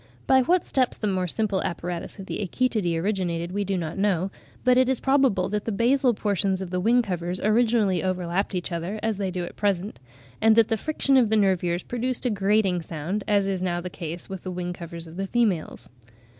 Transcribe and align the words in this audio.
By 0.25 0.41
what 0.41 0.65
steps 0.65 0.97
the 0.97 1.05
more 1.05 1.27
simple 1.27 1.61
apparatus 1.61 2.17
in 2.17 2.25
the 2.25 2.39
Achetidae 2.41 2.97
originated, 2.99 3.51
we 3.51 3.63
do 3.63 3.77
not 3.77 3.99
know, 3.99 4.31
but 4.63 4.75
it 4.75 4.89
is 4.89 4.99
probable 4.99 5.47
that 5.49 5.65
the 5.65 5.71
basal 5.71 6.15
portions 6.15 6.59
of 6.59 6.71
the 6.71 6.79
wing 6.79 7.03
covers 7.03 7.39
originally 7.39 8.01
overlapped 8.01 8.55
each 8.55 8.71
other 8.71 8.99
as 9.03 9.19
they 9.19 9.29
do 9.29 9.45
at 9.45 9.55
present; 9.55 9.99
and 10.41 10.55
that 10.55 10.69
the 10.69 10.75
friction 10.75 11.17
of 11.17 11.29
the 11.29 11.37
nervures 11.37 11.83
produced 11.83 12.25
a 12.25 12.31
grating 12.31 12.81
sound, 12.81 13.23
as 13.27 13.45
is 13.45 13.61
now 13.61 13.79
the 13.79 13.91
case 13.91 14.27
with 14.27 14.41
the 14.41 14.49
wing 14.49 14.73
covers 14.73 15.05
of 15.05 15.17
the 15.17 15.27
females. 15.27 15.87